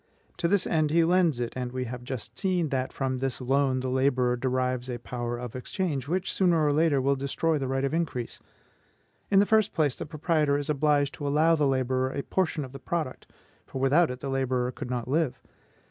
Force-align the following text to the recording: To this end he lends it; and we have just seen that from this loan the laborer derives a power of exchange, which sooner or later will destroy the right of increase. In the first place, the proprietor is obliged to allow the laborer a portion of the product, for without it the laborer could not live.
To 0.37 0.47
this 0.47 0.65
end 0.65 0.89
he 0.89 1.03
lends 1.03 1.39
it; 1.39 1.53
and 1.55 1.71
we 1.71 1.83
have 1.83 2.03
just 2.03 2.35
seen 2.39 2.69
that 2.69 2.91
from 2.91 3.19
this 3.19 3.39
loan 3.39 3.81
the 3.81 3.87
laborer 3.91 4.35
derives 4.35 4.89
a 4.89 4.97
power 4.97 5.37
of 5.37 5.55
exchange, 5.55 6.07
which 6.07 6.33
sooner 6.33 6.65
or 6.65 6.73
later 6.73 6.99
will 6.99 7.15
destroy 7.15 7.59
the 7.59 7.67
right 7.67 7.83
of 7.85 7.93
increase. 7.93 8.39
In 9.29 9.37
the 9.37 9.45
first 9.45 9.73
place, 9.75 9.95
the 9.95 10.07
proprietor 10.07 10.57
is 10.57 10.71
obliged 10.71 11.13
to 11.13 11.27
allow 11.27 11.53
the 11.55 11.67
laborer 11.67 12.09
a 12.09 12.23
portion 12.23 12.65
of 12.65 12.71
the 12.71 12.79
product, 12.79 13.27
for 13.67 13.79
without 13.79 14.09
it 14.09 14.21
the 14.21 14.29
laborer 14.29 14.71
could 14.71 14.89
not 14.89 15.07
live. 15.07 15.39